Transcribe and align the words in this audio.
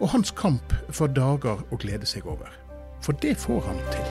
og 0.00 0.08
hans 0.08 0.30
kamp 0.30 0.72
for 0.90 1.06
dager 1.06 1.62
å 1.70 1.78
glede 1.80 2.06
seg 2.06 2.26
over. 2.26 2.50
For 3.04 3.16
det 3.22 3.36
får 3.38 3.60
han 3.68 3.80
til. 3.92 4.06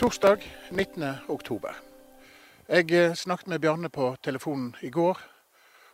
Torsdag 0.00 0.42
19. 0.70 1.04
oktober. 1.28 1.76
Jeg 2.68 2.90
eh, 2.92 3.14
snakket 3.14 3.46
med 3.46 3.60
Bjarne 3.60 3.88
på 3.88 4.16
telefonen 4.22 4.74
i 4.82 4.90
går. 4.90 5.18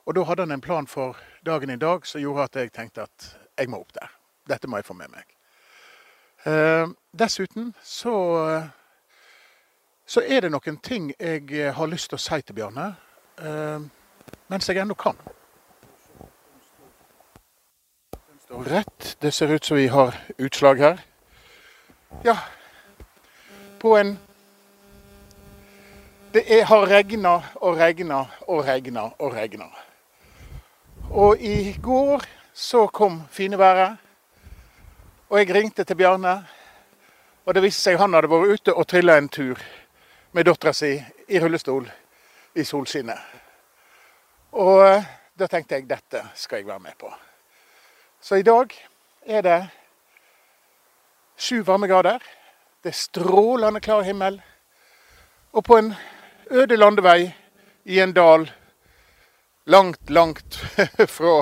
Og 0.06 0.14
da 0.14 0.24
hadde 0.24 0.42
han 0.42 0.54
en 0.56 0.60
plan 0.60 0.86
for 0.86 1.18
dagen 1.46 1.70
i 1.70 1.76
dag 1.76 2.06
som 2.06 2.20
gjorde 2.20 2.48
at 2.48 2.56
jeg 2.56 2.72
tenkte 2.72 3.04
at 3.04 3.28
jeg 3.58 3.70
må 3.70 3.82
opp 3.82 3.92
der. 3.94 4.10
Dette 4.48 4.66
må 4.66 4.80
jeg 4.80 4.88
få 4.88 4.96
med 4.98 5.12
meg. 5.12 5.28
Eh, 6.46 6.88
dessuten 7.12 7.74
så, 7.82 8.14
så 10.06 10.24
er 10.26 10.42
det 10.42 10.50
noen 10.50 10.80
ting 10.82 11.12
jeg 11.18 11.74
har 11.76 11.90
lyst 11.90 12.10
til 12.10 12.18
å 12.18 12.24
si 12.24 12.40
til 12.42 12.58
Bjarne. 12.58 12.88
Eh, 13.38 13.78
mens 14.50 14.68
jeg 14.68 14.82
ennå 14.82 14.98
kan. 14.98 15.18
Står 18.52 18.64
rett. 18.64 19.16
Det 19.20 19.32
ser 19.32 19.48
ut 19.48 19.64
som 19.64 19.76
vi 19.76 19.86
har 19.88 20.14
utslag 20.38 20.78
her. 20.78 21.00
Ja, 22.22 22.38
på 23.78 23.96
en 23.96 24.18
Det 26.32 26.42
er, 26.58 26.64
har 26.64 26.86
regna 26.86 27.32
og 27.54 27.76
regna 27.76 28.26
og 28.48 28.64
regna 28.66 29.06
og 29.18 29.32
regna. 29.34 29.70
Og 31.10 31.40
i 31.40 31.72
går 31.82 32.22
så 32.52 32.86
kom 32.86 33.22
fineværet. 33.30 33.96
Og 35.30 35.38
jeg 35.38 35.54
ringte 35.54 35.84
til 35.84 35.96
Bjarne. 35.96 36.44
Og 37.46 37.54
det 37.54 37.62
viste 37.62 37.88
seg 37.88 37.98
han 37.98 38.12
hadde 38.12 38.28
vært 38.28 38.52
ute 38.52 38.74
og 38.74 38.86
trilla 38.86 39.16
en 39.16 39.28
tur 39.28 39.56
med 40.32 40.44
dattera 40.44 40.76
si 40.76 40.92
i 41.28 41.40
rullestol 41.40 41.88
i 42.54 42.64
solskinnet. 42.64 43.18
Og 44.52 44.86
eh, 44.86 45.12
da 45.38 45.46
tenkte 45.48 45.74
jeg 45.80 45.88
dette 45.88 46.26
skal 46.34 46.60
jeg 46.60 46.68
være 46.68 46.88
med 46.90 46.98
på. 47.00 47.12
Så 48.22 48.36
i 48.36 48.42
dag 48.42 48.74
er 49.26 49.42
det 49.42 49.68
sju 51.36 51.62
varmegrader. 51.62 52.22
Det 52.82 52.88
er 52.88 52.94
strålende 52.94 53.80
klar 53.80 54.02
himmel. 54.02 54.36
Og 55.52 55.64
på 55.64 55.78
en 55.78 55.94
øde 56.50 56.76
landevei 56.76 57.32
i 57.84 57.98
en 58.00 58.12
dal 58.14 58.46
langt, 59.66 60.10
langt 60.10 60.54
fra 61.16 61.32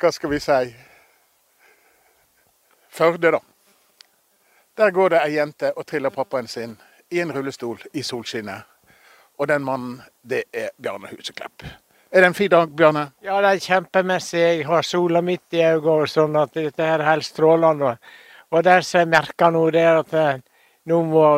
Hva 0.00 0.12
skal 0.16 0.32
vi 0.32 0.40
si 0.40 0.72
Førde, 2.88 3.30
da. 3.30 3.38
Der 4.76 4.90
går 4.90 5.12
det 5.12 5.20
ei 5.26 5.36
jente 5.36 5.74
og 5.76 5.86
triller 5.86 6.10
pappaen 6.10 6.48
sin 6.48 6.78
i 7.10 7.20
en 7.20 7.36
rullestol 7.36 7.84
i 7.92 8.02
solskinnet. 8.02 8.64
Og 9.38 9.48
den 9.48 9.64
mannen, 9.64 10.00
det 10.22 10.44
er 10.52 10.72
Bjarne 10.82 11.12
Huseklepp. 11.12 11.62
Er 12.12 12.20
det 12.20 12.26
en 12.26 12.34
fin 12.34 12.50
dag, 12.50 12.70
Bjarne? 12.74 13.04
Ja, 13.22 13.36
det 13.38 13.50
er 13.54 13.60
kjempemessig. 13.62 14.40
Jeg 14.40 14.64
har 14.66 14.82
sola 14.82 15.20
midt 15.22 15.54
i 15.54 15.60
øynene, 15.62 16.08
sånn 16.10 16.34
at 16.40 16.56
dette 16.58 16.82
er 16.82 17.04
helt 17.06 17.22
strålende. 17.22 17.92
Og 18.50 18.64
det 18.66 18.80
som 18.82 18.98
jeg 18.98 19.10
merker 19.12 19.52
nå, 19.54 19.62
det 19.70 19.84
er 19.86 19.98
at 20.00 20.16
eh, 20.18 20.40
nå 20.90 20.98
må 21.06 21.28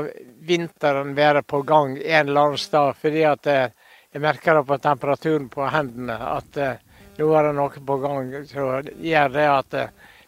vinteren 0.49 1.13
være 1.19 1.45
på 1.45 1.61
gang 1.69 1.99
en 1.99 2.31
eller 2.31 2.41
annen 2.47 2.63
sted. 2.65 2.97
Fordi 3.05 3.27
at 3.29 3.53
eh, 3.53 3.93
jeg 4.17 4.25
merker 4.25 4.57
det 4.57 4.65
på 4.73 4.81
temperaturen 4.89 5.53
på 5.53 5.69
hendene 5.77 6.17
at 6.31 6.57
eh, 6.57 6.81
nå 7.21 7.29
er 7.37 7.51
det 7.51 7.55
noe 7.61 7.87
på 7.93 8.01
gang 8.09 8.33
som 8.49 8.91
gjør 8.97 9.37
det 9.37 9.49
at 9.53 9.81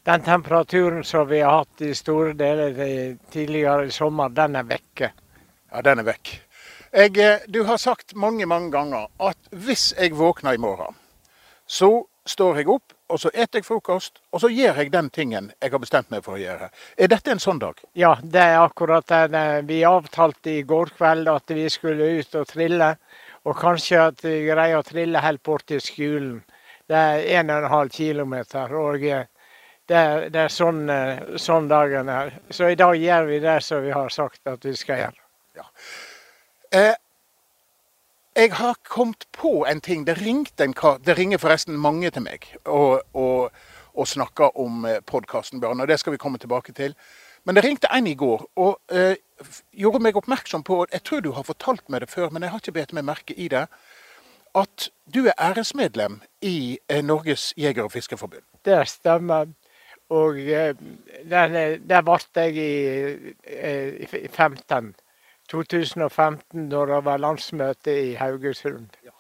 den 0.05 0.29
temperaturen 0.29 1.01
som 1.09 1.25
vi 1.31 1.41
har 1.41 1.63
hatt 1.63 1.89
i 1.89 1.95
store 1.97 2.37
deler 2.37 3.17
tidligere 3.33 3.89
i 3.89 3.97
sommer, 3.97 4.29
den 4.29 4.61
er 4.61 4.69
vekke. 4.69 5.15
Ja, 5.73 5.81
den 5.81 6.05
er 6.05 6.13
vekk. 6.13 6.37
Jeg, 6.95 7.19
eh, 7.19 7.41
du 7.49 7.65
har 7.67 7.77
sagt 7.83 8.13
mange 8.15 8.47
mange 8.47 8.71
ganger 8.71 9.09
at 9.19 9.49
hvis 9.51 9.89
jeg 9.99 10.13
våkner 10.15 10.55
i 10.55 10.61
morgen, 10.63 10.95
så 11.67 12.05
står 12.23 12.61
jeg 12.61 12.69
opp, 12.71 12.95
og 13.11 13.19
så 13.19 13.33
eter 13.35 13.59
jeg 13.59 13.67
frokost, 13.67 14.21
og 14.31 14.45
så 14.45 14.51
gjør 14.53 14.79
jeg 14.79 14.93
den 14.93 15.09
tingen 15.11 15.49
jeg 15.59 15.73
har 15.73 15.83
bestemt 15.83 16.13
meg 16.15 16.23
for 16.23 16.37
å 16.37 16.39
gjøre. 16.39 16.69
Er 16.95 17.11
dette 17.11 17.35
en 17.35 17.43
sånn 17.43 17.59
dag? 17.59 17.83
Ja, 17.99 18.13
det 18.23 18.45
er 18.45 18.61
akkurat 18.61 19.11
det. 19.11 19.43
Vi 19.67 19.81
avtalte 19.83 20.55
i 20.55 20.63
går 20.63 20.95
kveld 20.95 21.33
at 21.35 21.51
vi 21.59 21.67
skulle 21.67 22.13
ut 22.21 22.39
og 22.39 22.47
trille. 22.53 22.93
Og 23.43 23.59
kanskje 23.59 24.07
at 24.13 24.23
vi 24.23 24.39
greier 24.47 24.79
å 24.79 24.87
trille 24.87 25.27
helt 25.27 25.43
bort 25.43 25.67
til 25.67 25.83
skolen. 25.83 26.41
Det 26.87 26.95
er 26.95 27.43
1,5 27.43 27.91
km. 27.99 28.39
Og 28.79 29.03
det, 29.03 30.01
det 30.31 30.47
er 30.47 30.59
sånn, 30.63 30.85
eh, 30.95 31.37
sånn 31.43 31.67
dagen 31.69 32.09
er. 32.09 32.39
Så 32.55 32.71
i 32.71 32.79
dag 32.79 32.95
gjør 33.03 33.31
vi 33.35 33.43
det 33.43 33.61
som 33.67 33.83
vi 33.83 33.91
har 33.99 34.15
sagt 34.15 34.47
at 34.47 34.63
vi 34.63 34.79
skal 34.79 35.09
gjøre. 35.09 35.25
Ja. 35.59 35.73
Eh, 36.75 36.95
jeg 38.37 38.53
har 38.53 38.75
kommet 38.83 39.27
på 39.33 39.67
en 39.71 39.81
ting. 39.81 40.07
Det 40.07 40.19
ringte 40.19 40.65
en 40.65 40.73
kar 40.75 40.99
Det 40.99 41.19
ringer 41.19 41.39
forresten 41.39 41.77
mange 41.79 42.11
til 42.11 42.23
meg 42.23 42.49
og, 42.65 43.03
og, 43.15 43.53
og 43.95 44.09
snakker 44.09 44.59
om 44.59 44.85
eh, 44.85 44.99
podkasten, 45.07 45.61
Bjørn. 45.61 45.81
Og 45.81 45.89
det 45.89 46.01
skal 46.01 46.13
vi 46.13 46.19
komme 46.19 46.39
tilbake 46.39 46.73
til. 46.73 46.97
Men 47.45 47.55
det 47.55 47.65
ringte 47.65 47.89
en 47.95 48.07
i 48.07 48.15
går 48.15 48.43
og 48.57 48.81
eh, 48.91 49.15
gjorde 49.71 50.01
meg 50.03 50.17
oppmerksom 50.17 50.65
på 50.67 50.87
Jeg 50.93 51.05
tror 51.05 51.21
du 51.21 51.31
har 51.33 51.47
fortalt 51.47 51.89
meg 51.89 52.01
det 52.01 52.11
før, 52.11 52.31
men 52.31 52.43
jeg 52.43 52.51
har 52.51 52.59
ikke 52.59 52.73
bedt 52.81 52.93
meg 52.93 53.07
merke 53.07 53.39
i 53.39 53.49
det. 53.49 53.67
At 54.55 54.89
du 55.15 55.27
er 55.27 55.39
æresmedlem 55.39 56.21
i 56.43 56.79
eh, 56.89 57.05
Norges 57.05 57.53
jeger- 57.57 57.85
og 57.85 57.93
fiskerforbund. 57.93 58.43
Det 58.65 58.89
stemmer. 58.89 59.47
Og 60.11 60.41
eh, 60.41 60.75
der, 61.31 62.03
ble 62.03 62.19
jeg 62.35 62.57
i, 62.57 63.35
eh, 63.47 64.07
i 64.25 64.29
15. 64.29 64.95
2015, 65.55 66.69
når 66.69 66.87
det 66.87 67.01
var 67.05 67.23
landsmøte 67.23 67.95
i 68.11 68.15
Haugesund. 68.19 68.89
Ja. 69.05 69.15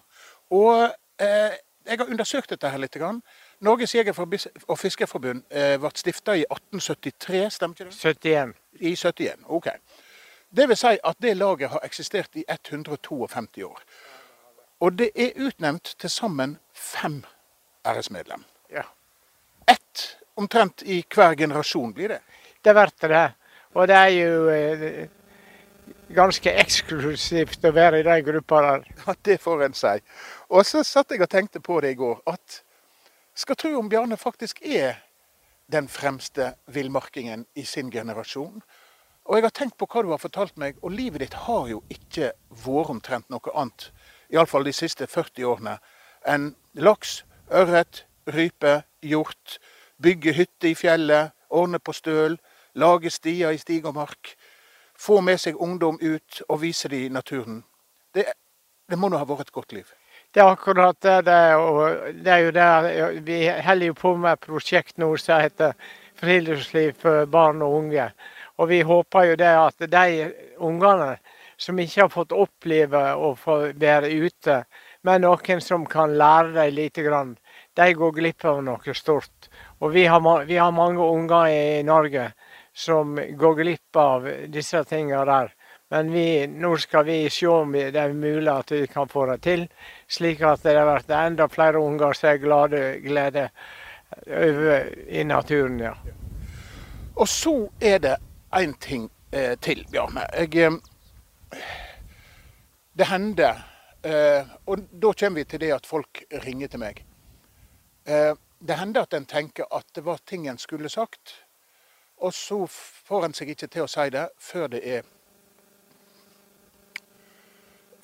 Og 0.50 0.90
eh, 1.20 1.54
Jeg 1.84 1.98
har 1.98 2.08
undersøkt 2.08 2.50
dette 2.50 2.68
her 2.68 2.80
litt. 2.80 2.94
Grann. 2.96 3.22
Norges 3.60 3.92
jeger- 3.94 4.48
og 4.68 4.78
fiskerforbund 4.78 5.42
eh, 5.50 5.76
ble 5.78 5.90
stifta 5.94 6.32
i 6.32 6.46
1873, 6.48 7.52
stemmer 7.52 7.74
ikke 7.74 7.90
det? 7.90 7.98
71. 8.00 8.54
I 8.80 8.94
71, 8.96 9.44
ok. 9.48 9.68
Det 10.56 10.68
vil 10.68 10.76
si 10.76 10.94
at 11.04 11.16
det 11.22 11.36
laget 11.36 11.70
har 11.70 11.84
eksistert 11.84 12.30
i 12.40 12.44
152 12.48 13.62
år. 13.64 13.82
Og 14.80 14.98
det 14.98 15.10
er 15.14 15.36
utnevnt 15.36 15.94
til 15.98 16.10
sammen 16.10 16.58
fem 16.72 17.22
æresmedlem. 17.86 18.44
Ja. 18.70 18.82
Ett 19.68 20.18
omtrent 20.36 20.82
i 20.82 21.04
hver 21.14 21.34
generasjon 21.34 21.92
blir 21.94 22.08
det. 22.08 22.20
Det 22.64 22.74
blir 22.74 23.08
det. 23.08 23.32
Og 23.74 23.88
det 23.88 23.96
er 23.96 24.08
jo 24.08 24.48
eh, 24.48 25.08
ganske 26.12 26.52
eksklusivt 26.60 27.64
å 27.64 27.72
være 27.74 28.00
i 28.00 28.06
den 28.06 28.24
gruppa 28.26 28.60
der. 28.62 28.86
Ja, 29.06 29.14
det 29.24 29.40
får 29.40 29.64
en 29.64 29.76
si. 29.78 29.96
Og 30.50 30.66
så 30.66 30.84
satt 30.84 31.10
jeg 31.12 31.22
og 31.24 31.30
tenkte 31.32 31.60
på 31.64 31.80
det 31.80 31.94
i 31.94 31.98
går, 31.98 32.20
at 32.26 32.62
skal 33.34 33.58
tro 33.58 33.72
om 33.78 33.88
Bjarne 33.90 34.16
faktisk 34.16 34.60
er 34.62 35.00
den 35.72 35.88
fremste 35.88 36.52
villmarkingen 36.66 37.46
i 37.56 37.64
sin 37.64 37.90
generasjon. 37.90 38.62
Og 39.24 39.36
jeg 39.36 39.46
har 39.46 39.54
tenkt 39.56 39.78
på 39.80 39.88
hva 39.88 40.02
du 40.04 40.10
har 40.12 40.20
fortalt 40.20 40.56
meg, 40.60 40.76
og 40.82 40.92
livet 40.92 41.24
ditt 41.24 41.36
har 41.46 41.68
jo 41.70 41.80
ikke 41.88 42.34
vært 42.64 42.92
omtrent 42.92 43.30
noe 43.32 43.54
annet, 43.56 43.88
iallfall 44.28 44.66
de 44.66 44.74
siste 44.76 45.08
40 45.08 45.46
årene, 45.48 45.78
enn 46.28 46.52
laks, 46.76 47.22
ørret, 47.48 48.04
rype, 48.28 48.82
hjort, 49.00 49.58
bygge 50.00 50.34
hytte 50.36 50.70
i 50.70 50.76
fjellet, 50.76 51.32
ordne 51.48 51.80
på 51.80 51.94
støl, 51.96 52.36
lage 52.74 53.10
stier 53.10 53.54
i 53.54 53.60
stig 53.60 53.84
og 53.86 53.96
mark 53.96 54.34
få 54.98 55.20
med 55.20 55.40
seg 55.40 55.60
ungdom 55.60 55.98
ut 56.00 56.42
og 56.48 56.60
vise 56.62 56.88
dem 56.88 57.12
naturen. 57.12 57.62
Det, 58.14 58.26
det 58.88 58.98
må 58.98 59.10
nå 59.10 59.18
ha 59.18 59.28
vært 59.28 59.48
et 59.48 59.54
godt 59.54 59.72
liv? 59.72 59.90
Det 60.34 60.42
er 60.42 60.50
akkurat 60.50 60.98
det. 61.02 61.20
det 61.26 61.40
og 61.56 62.14
det 62.24 62.32
er 62.32 62.40
jo 62.42 62.50
det, 62.54 63.22
Vi 63.26 63.38
holder 63.48 63.86
jo 63.86 63.94
på 63.94 64.16
med 64.16 64.32
et 64.32 64.46
prosjekt 64.46 64.98
nå 64.98 65.12
som 65.16 65.42
heter 65.42 65.74
Friluftsliv 66.18 66.94
for 66.98 67.26
barn 67.26 67.62
og 67.62 67.74
unge. 67.78 68.08
Og 68.58 68.68
vi 68.70 68.82
håper 68.86 69.30
jo 69.30 69.36
det 69.38 69.54
at 69.58 69.86
de 69.90 70.30
ungene 70.58 71.16
som 71.56 71.78
ikke 71.78 72.02
har 72.02 72.10
fått 72.10 72.34
oppleve 72.34 73.00
å 73.14 73.34
få 73.38 73.56
være 73.78 74.10
ute, 74.10 74.64
men 75.06 75.22
noen 75.22 75.62
som 75.62 75.86
kan 75.86 76.16
lære 76.18 76.54
dem 76.54 76.74
lite 76.74 77.02
grann, 77.06 77.36
de 77.74 77.86
går 77.94 78.14
glipp 78.18 78.44
av 78.44 78.62
noe 78.64 78.94
stort. 78.94 79.50
Og 79.80 79.94
vi 79.94 80.06
har, 80.06 80.22
vi 80.46 80.58
har 80.58 80.74
mange 80.74 81.02
unger 81.02 81.46
i 81.50 81.82
Norge 81.86 82.32
som 82.74 83.14
går 83.14 83.54
glipp 83.62 83.96
av 83.96 84.26
disse 84.50 84.82
tingene 84.90 85.24
der. 85.28 85.54
Men 85.94 86.10
vi, 86.12 86.46
nå 86.50 86.72
skal 86.82 87.04
vi 87.06 87.18
se 87.30 87.46
om 87.46 87.72
det 87.72 88.00
er 88.00 88.14
mulig 88.16 88.50
at 88.50 88.72
vi 88.72 88.86
kan 88.90 89.08
få 89.08 89.28
det 89.30 89.40
til, 89.46 89.66
slik 90.10 90.42
at 90.42 90.64
det 90.66 90.74
vært 90.80 91.12
enda 91.14 91.46
flere 91.52 91.78
unger 91.78 92.16
som 92.18 92.32
er 92.32 92.40
glade, 92.42 92.82
glede 93.04 93.48
over 94.26 94.88
i 95.06 95.24
naturen, 95.24 95.78
ja. 95.80 95.94
Og 97.14 97.28
så 97.30 97.54
er 97.80 98.00
det 98.02 98.16
én 98.58 98.74
ting 98.80 99.06
eh, 99.30 99.54
til, 99.62 99.84
Bjarne. 99.90 100.26
Jeg, 100.34 100.56
eh, 100.56 101.60
det 102.94 103.06
hender 103.10 103.62
eh, 104.02 104.46
Og 104.66 104.82
da 104.90 105.12
kommer 105.12 105.42
vi 105.42 105.44
til 105.44 105.62
det 105.62 105.72
at 105.74 105.86
folk 105.86 106.24
ringer 106.44 106.70
til 106.70 106.82
meg. 106.82 107.04
Eh, 108.06 108.34
det 108.58 108.78
hender 108.78 109.06
at 109.06 109.14
en 109.14 109.26
tenker 109.26 109.70
at 109.70 109.86
det 109.94 110.04
var 110.06 110.22
ting 110.26 110.48
en 110.48 110.58
skulle 110.58 110.90
sagt, 110.90 111.44
og 112.24 112.32
så 112.34 112.66
får 112.66 113.24
en 113.24 113.34
seg 113.36 113.50
ikke 113.52 113.68
til 113.68 113.84
å 113.84 113.90
si 113.90 114.06
det 114.14 114.24
før 114.40 114.70
det 114.72 114.80
er 114.96 115.10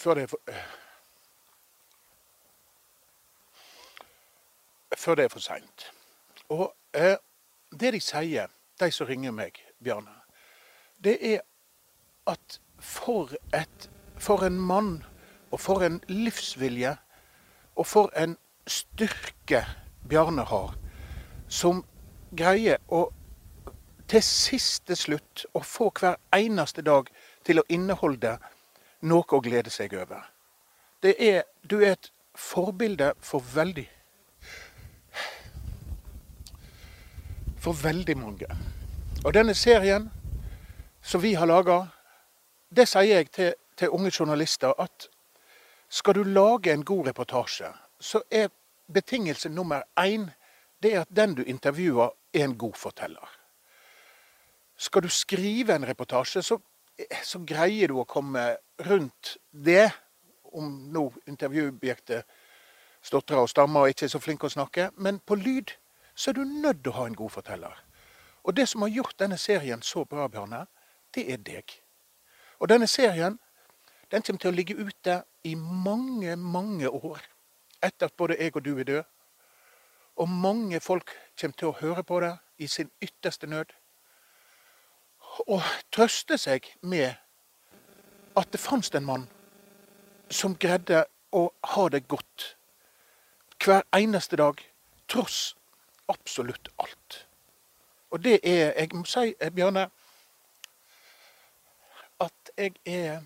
Før 0.01 0.17
det 0.17 0.23
er 0.25 0.61
før 4.97 5.15
det 5.15 5.25
er 5.25 5.33
for 5.33 5.45
seint. 5.45 5.85
Og 6.49 6.73
eh, 6.97 7.17
det 7.81 7.93
de 7.93 8.01
sier, 8.01 8.49
de 8.81 8.89
som 8.93 9.07
ringer 9.09 9.33
meg, 9.33 9.61
Bjarne, 9.85 10.17
det 11.05 11.17
er 11.21 11.45
at 12.29 12.59
for, 12.81 13.33
et, 13.57 13.91
for 14.17 14.45
en 14.45 14.61
mann, 14.61 15.05
og 15.51 15.61
for 15.61 15.85
en 15.85 16.01
livsvilje, 16.09 16.97
og 17.77 17.87
for 17.87 18.13
en 18.17 18.37
styrke 18.67 19.65
Bjarne 20.09 20.45
har, 20.49 20.75
som 21.49 21.85
greier 22.37 22.81
å 22.89 23.09
til 24.11 24.23
siste 24.27 24.97
slutt 24.99 25.45
å 25.55 25.63
få 25.63 25.91
hver 25.95 26.19
eneste 26.35 26.83
dag 26.83 27.11
til 27.47 27.61
å 27.61 27.67
inneholde 27.71 28.37
noe 29.07 29.37
å 29.37 29.43
glede 29.45 29.71
seg 29.71 29.95
over. 29.95 30.25
Er, 31.03 31.45
du 31.63 31.79
er 31.81 31.95
et 31.95 32.11
forbilde 32.35 33.15
for 33.21 33.45
veldig 33.55 33.87
For 37.61 37.77
veldig 37.77 38.15
mange. 38.17 38.47
Og 39.21 39.35
denne 39.37 39.53
serien 39.55 40.07
som 41.05 41.21
vi 41.21 41.35
har 41.37 41.45
laga, 41.45 41.83
det 42.73 42.87
sier 42.89 43.19
jeg 43.19 43.29
til, 43.37 43.51
til 43.77 43.93
unge 43.93 44.09
journalister 44.17 44.73
at 44.81 45.11
skal 45.93 46.17
du 46.17 46.23
lage 46.25 46.73
en 46.73 46.85
god 46.89 47.11
reportasje, 47.11 47.69
så 48.01 48.23
er 48.31 48.49
betingelse 48.89 49.53
nummer 49.53 49.85
én 50.01 50.31
det 50.81 50.95
er 50.95 51.05
at 51.05 51.13
den 51.13 51.37
du 51.37 51.45
intervjuer, 51.45 52.17
er 52.33 52.45
en 52.45 52.57
god 52.57 52.81
forteller. 52.81 53.40
Skal 54.81 55.05
du 55.05 55.11
skrive 55.13 55.75
en 55.77 55.85
reportasje, 55.85 56.43
så, 56.43 56.57
så 57.25 57.41
greier 57.45 57.93
du 57.93 57.99
å 58.01 58.09
komme 58.09 58.55
rundt 58.87 59.37
det, 59.53 59.91
om 60.51 60.71
nå 60.91 61.05
intervjuobjektet 61.31 62.25
stotrer 63.07 63.45
og 63.45 63.51
stammer 63.53 63.85
og 63.85 63.93
ikke 63.93 64.09
er 64.09 64.13
så 64.15 64.21
flink 64.23 64.45
å 64.45 64.51
snakke. 64.51 64.89
Men 64.97 65.21
på 65.21 65.37
lyd 65.39 65.77
så 66.15 66.33
er 66.33 66.41
du 66.41 66.45
nødt 66.49 66.83
til 66.83 66.91
å 66.91 66.97
ha 66.97 67.07
en 67.07 67.19
god 67.19 67.31
forteller. 67.37 67.77
Og 68.43 68.57
det 68.57 68.67
som 68.69 68.83
har 68.83 68.91
gjort 68.91 69.19
denne 69.21 69.39
serien 69.39 69.83
så 69.85 70.03
bra, 70.09 70.27
Bjørne, 70.33 70.65
det 71.15 71.27
er 71.33 71.39
deg. 71.45 71.77
Og 72.59 72.73
denne 72.73 72.89
serien 72.89 73.39
den 74.11 74.25
kommer 74.27 74.43
til 74.43 74.51
å 74.51 74.57
ligge 74.57 74.75
ute 74.75 75.21
i 75.47 75.55
mange, 75.55 76.35
mange 76.37 76.89
år 76.89 77.23
etter 77.81 78.11
at 78.11 78.17
både 78.19 78.37
jeg 78.41 78.57
og 78.57 78.65
du 78.65 78.73
er 78.79 78.89
død. 78.89 79.05
Og 80.21 80.29
mange 80.29 80.81
folk 80.81 81.13
kommer 81.41 81.57
til 81.57 81.71
å 81.71 81.77
høre 81.79 82.03
på 82.05 82.21
det 82.25 82.35
i 82.59 82.67
sin 82.69 82.91
ytterste 83.01 83.47
nød. 83.47 83.71
Og 85.47 85.63
trøste 85.93 86.39
seg 86.39 86.67
med 86.83 87.15
at 88.37 88.53
det 88.53 88.61
fantes 88.61 88.95
en 88.95 89.07
mann 89.07 89.29
som 90.31 90.55
greide 90.55 91.05
å 91.33 91.49
ha 91.75 91.89
det 91.89 92.07
godt 92.09 92.55
hver 93.61 93.83
eneste 93.97 94.39
dag, 94.41 94.61
tross 95.11 95.55
absolutt 96.09 96.71
alt. 96.79 97.27
Og 98.11 98.25
det 98.25 98.41
er 98.43 98.73
Jeg 98.79 98.95
må 98.95 99.05
si, 99.05 99.35
eh, 99.41 99.51
Bjørne, 99.51 99.91
at 102.21 102.51
jeg 102.57 102.73
er 102.87 103.21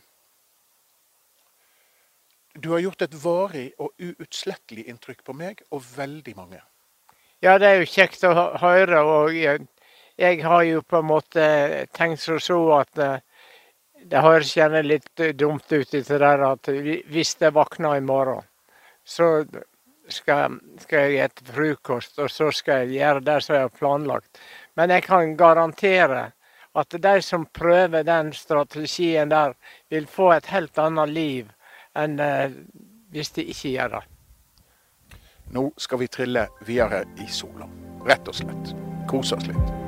du 2.63 2.71
har 2.71 2.79
gjort 2.79 3.03
et 3.03 3.15
varig 3.25 3.73
og 3.79 3.91
uutslettelig 3.99 4.85
inntrykk 4.87 5.25
på 5.27 5.33
meg 5.33 5.63
og 5.71 5.83
veldig 5.97 6.37
mange. 6.37 6.61
Ja, 7.43 7.59
det 7.59 7.67
er 7.69 7.81
jo 7.81 7.89
kjekt 7.91 8.23
å 8.25 8.31
høre. 8.63 9.01
Og 9.03 9.35
jeg 10.17 10.43
har 10.45 10.63
jo 10.63 10.83
på 10.83 11.01
en 11.01 11.09
måte 11.11 11.45
tenkt 11.97 12.23
som 12.23 12.41
så 12.41 12.59
at 12.79 12.99
eh, 13.03 13.21
det 14.05 14.23
høres 14.23 14.53
gjerne 14.57 14.83
litt 14.85 15.23
dumt 15.35 15.73
ut 15.73 15.95
etter 15.95 16.21
der 16.21 16.45
at 16.45 16.69
hvis 16.69 17.37
jeg 17.41 17.55
våkner 17.57 17.97
i 17.97 18.05
morgen, 18.05 18.45
så 19.05 19.47
skal, 20.09 20.59
skal 20.83 21.13
jeg 21.13 21.31
spise 21.33 21.55
frokost, 21.55 22.19
og 22.19 22.31
så 22.31 22.51
skal 22.53 22.85
jeg 22.85 23.01
gjøre 23.01 23.25
det 23.25 23.39
som 23.43 23.57
jeg 23.57 23.67
har 23.67 23.77
planlagt. 23.79 24.41
Men 24.77 24.91
jeg 24.91 25.07
kan 25.07 25.37
garantere 25.37 26.33
at 26.75 26.97
de 27.03 27.23
som 27.23 27.47
prøver 27.47 28.03
den 28.03 28.33
strategien 28.33 29.31
der, 29.31 29.55
vil 29.91 30.07
få 30.07 30.33
et 30.35 30.51
helt 30.51 30.79
annet 30.79 31.09
liv 31.09 31.53
enn 31.95 32.19
eh, 32.21 32.51
hvis 33.15 33.31
de 33.37 33.47
ikke 33.47 33.77
gjør 33.77 33.95
det. 33.95 34.03
Nå 35.55 35.69
skal 35.79 36.03
vi 36.03 36.11
trille 36.11 36.49
videre 36.67 37.05
i 37.23 37.31
sola. 37.31 37.71
Rett 38.05 38.29
og 38.29 38.43
slett. 38.43 38.75
Kose 39.07 39.39
oss 39.39 39.47
litt. 39.47 39.84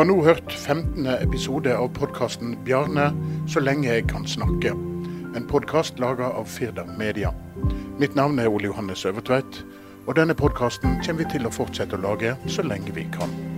Har 0.00 0.06
nå 0.08 0.22
hørt 0.24 0.52
15. 0.52 1.06
episode 1.20 1.74
av 1.76 1.90
podkasten 1.92 2.54
'Bjarne 2.64 3.10
så 3.48 3.60
lenge 3.60 3.88
jeg 3.88 4.06
kan 4.08 4.24
snakke'. 4.24 4.72
En 5.36 5.46
podkast 5.50 6.00
laga 6.00 6.24
av 6.24 6.44
Firda 6.48 6.86
Media. 6.98 7.34
Mitt 7.98 8.16
navn 8.16 8.38
er 8.38 8.48
Ole 8.48 8.64
Johannes 8.72 9.04
Øvertveit, 9.04 9.64
og 10.06 10.16
denne 10.16 10.34
podkasten 10.34 10.96
kommer 11.04 11.24
vi 11.24 11.30
til 11.36 11.46
å 11.46 11.52
fortsette 11.52 12.00
å 12.00 12.00
lage 12.00 12.36
så 12.46 12.62
lenge 12.62 12.96
vi 12.96 13.08
kan. 13.12 13.49